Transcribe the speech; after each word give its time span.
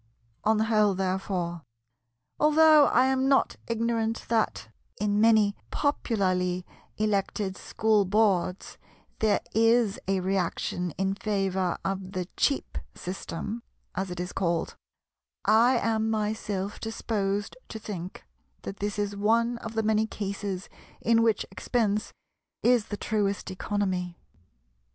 On 0.43 0.57
the 0.57 0.63
whole 0.63 0.95
therefore—although 0.95 2.85
I 2.87 3.05
am 3.05 3.29
not 3.29 3.57
ignorant 3.67 4.25
that, 4.29 4.69
in 4.99 5.21
many 5.21 5.55
popularly 5.69 6.65
elected 6.97 7.55
School 7.55 8.03
Boards, 8.05 8.79
there 9.19 9.41
is 9.53 9.99
a 10.07 10.19
reaction 10.21 10.89
in 10.97 11.13
favour 11.13 11.77
of 11.85 12.13
"the 12.13 12.27
cheap 12.35 12.79
system" 12.95 13.61
as 13.93 14.09
it 14.09 14.19
is 14.19 14.33
called—I 14.33 15.77
am 15.77 16.09
myself 16.09 16.79
disposed 16.79 17.55
to 17.69 17.77
think 17.77 18.25
that 18.63 18.77
this 18.77 18.97
is 18.97 19.15
one 19.15 19.59
of 19.59 19.75
the 19.75 19.83
many 19.83 20.07
cases 20.07 20.67
in 20.99 21.21
which 21.21 21.45
expense 21.51 22.11
is 22.63 22.85
the 22.87 22.97
truest 22.97 23.51
economy. 23.51 24.17